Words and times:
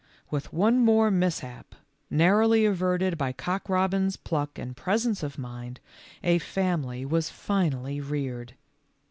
"With 0.31 0.51
one 0.51 0.79
more 0.79 1.11
mishap, 1.11 1.75
narrowly 2.09 2.65
averted 2.65 3.19
by 3.19 3.33
Cock 3.33 3.69
robin's 3.69 4.15
pluck 4.17 4.57
and 4.57 4.75
presence 4.75 5.21
of 5.21 5.37
mind, 5.37 5.79
a 6.23 6.39
family 6.39 7.05
was 7.05 7.29
finally 7.29 7.99
reared. 8.01 8.55